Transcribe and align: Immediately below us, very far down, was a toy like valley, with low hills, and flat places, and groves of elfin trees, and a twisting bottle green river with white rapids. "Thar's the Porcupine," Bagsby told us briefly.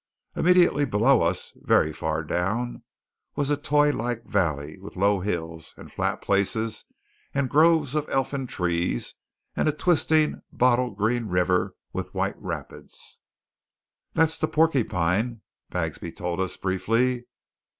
Immediately 0.35 0.85
below 0.85 1.21
us, 1.21 1.53
very 1.57 1.93
far 1.93 2.23
down, 2.23 2.81
was 3.35 3.51
a 3.51 3.55
toy 3.55 3.91
like 3.91 4.25
valley, 4.25 4.79
with 4.79 4.95
low 4.95 5.19
hills, 5.19 5.75
and 5.77 5.91
flat 5.91 6.23
places, 6.23 6.85
and 7.35 7.51
groves 7.51 7.93
of 7.93 8.09
elfin 8.09 8.47
trees, 8.47 9.13
and 9.55 9.69
a 9.69 9.71
twisting 9.71 10.41
bottle 10.51 10.89
green 10.89 11.27
river 11.27 11.75
with 11.93 12.15
white 12.15 12.41
rapids. 12.41 13.21
"Thar's 14.15 14.39
the 14.39 14.47
Porcupine," 14.47 15.41
Bagsby 15.69 16.11
told 16.13 16.41
us 16.41 16.57
briefly. 16.57 17.27